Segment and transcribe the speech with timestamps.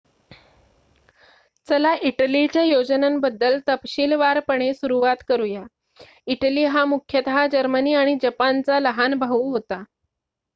[1.67, 5.63] "चला इटलीच्या योजनांबद्दल तपशीलवारपणे सुरवात करूया.
[6.27, 9.83] इटली हा मुख्यतः जर्मनी आणि जपानचा "लहान भाऊ" होता.